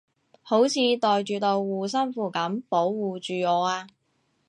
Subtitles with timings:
[0.41, 3.85] 好似袋住道護身符噉保護住我啊